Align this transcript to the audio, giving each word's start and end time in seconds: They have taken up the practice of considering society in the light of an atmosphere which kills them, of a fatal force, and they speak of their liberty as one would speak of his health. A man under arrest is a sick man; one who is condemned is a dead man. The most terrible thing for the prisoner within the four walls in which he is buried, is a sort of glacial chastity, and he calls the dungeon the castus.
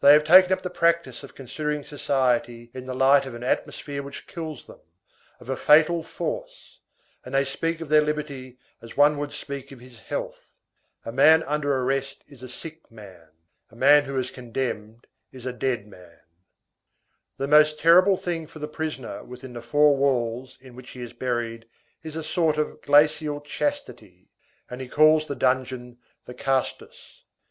They 0.00 0.12
have 0.12 0.22
taken 0.24 0.52
up 0.52 0.60
the 0.60 0.68
practice 0.68 1.22
of 1.22 1.34
considering 1.34 1.82
society 1.82 2.70
in 2.74 2.84
the 2.84 2.92
light 2.94 3.24
of 3.24 3.32
an 3.34 3.42
atmosphere 3.42 4.02
which 4.02 4.26
kills 4.26 4.66
them, 4.66 4.80
of 5.40 5.48
a 5.48 5.56
fatal 5.56 6.02
force, 6.02 6.80
and 7.24 7.34
they 7.34 7.42
speak 7.46 7.80
of 7.80 7.88
their 7.88 8.02
liberty 8.02 8.58
as 8.82 8.98
one 8.98 9.16
would 9.16 9.32
speak 9.32 9.72
of 9.72 9.80
his 9.80 9.98
health. 10.00 10.52
A 11.06 11.10
man 11.10 11.42
under 11.44 11.74
arrest 11.74 12.22
is 12.28 12.42
a 12.42 12.50
sick 12.50 12.90
man; 12.90 13.30
one 13.70 14.02
who 14.04 14.18
is 14.18 14.30
condemned 14.30 15.06
is 15.32 15.46
a 15.46 15.54
dead 15.54 15.86
man. 15.86 16.20
The 17.38 17.48
most 17.48 17.78
terrible 17.78 18.18
thing 18.18 18.46
for 18.46 18.58
the 18.58 18.68
prisoner 18.68 19.24
within 19.24 19.54
the 19.54 19.62
four 19.62 19.96
walls 19.96 20.58
in 20.60 20.76
which 20.76 20.90
he 20.90 21.00
is 21.00 21.14
buried, 21.14 21.66
is 22.02 22.14
a 22.14 22.22
sort 22.22 22.58
of 22.58 22.82
glacial 22.82 23.40
chastity, 23.40 24.28
and 24.68 24.82
he 24.82 24.88
calls 24.90 25.26
the 25.26 25.34
dungeon 25.34 25.96
the 26.26 26.34
castus. 26.34 27.24